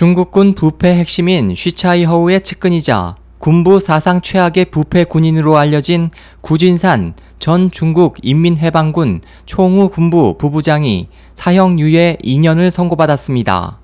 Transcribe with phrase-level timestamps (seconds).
[0.00, 6.08] 중국군 부패 핵심인 쉬차이허우의 측근이자 군부 사상 최악의 부패 군인으로 알려진
[6.40, 13.78] 구진산 전 중국 인민해방군 총우 군부 부부장이 사형유예 2년을 선고받았습니다.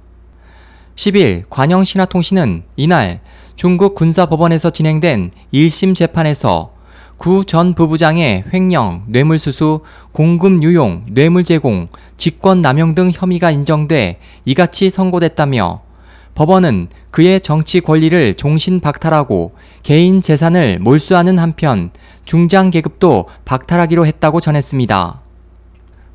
[0.94, 3.20] 10일 관영신화통신은 이날
[3.54, 6.72] 중국 군사법원에서 진행된 1심 재판에서
[7.18, 9.80] 구 전 부부장의 횡령, 뇌물수수,
[10.12, 15.85] 공금 유용, 뇌물 제공, 직권 남용 등 혐의가 인정돼 이같이 선고됐다며
[16.36, 21.90] 법원은 그의 정치 권리를 종신 박탈하고 개인 재산을 몰수하는 한편
[22.26, 25.22] 중장 계급도 박탈하기로 했다고 전했습니다.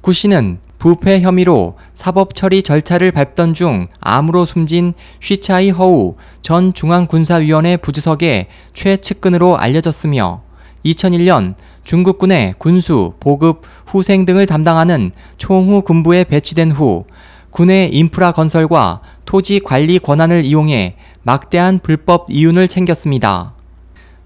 [0.02, 7.78] 구 씨는 부패 혐의로 사법 처리 절차를 밟던 중 암으로 숨진 쉬차이 허우 전 중앙군사위원회
[7.78, 10.44] 부주석의 최측근으로 알려졌으며
[10.86, 17.06] 2001년 중국군의 군수, 보급, 후생 등을 담당하는 총후 군부에 배치된 후
[17.52, 23.53] 군의 인프라 건설과 토지 관리 권한을 이용해 막대한 불법 이윤을 챙겼습니다.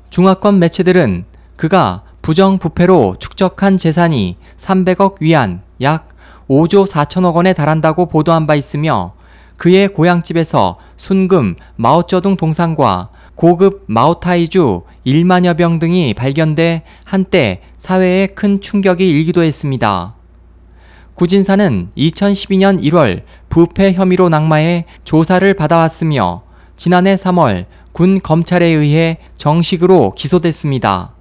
[0.09, 6.09] 중화권 매체들은 그가 부정부패로 축적한 재산이 300억 위안, 약
[6.49, 9.13] 5조 4천억 원에 달한다고 보도한 바 있으며
[9.57, 19.07] 그의 고향집에서 순금, 마오쩌둥 동상과 고급 마오타이주 1만여 병 등이 발견돼 한때 사회에 큰 충격이
[19.07, 20.15] 일기도 했습니다.
[21.15, 26.43] 구진사는 2012년 1월 부패 혐의로 낙마해 조사를 받아왔으며
[26.75, 31.13] 지난해 3월 군 검찰에 의해 정식으로 기소됐습니다.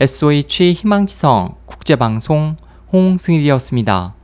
[0.00, 2.56] SOH 희망지성 국제방송
[2.90, 4.14] 홍승일이었습니다.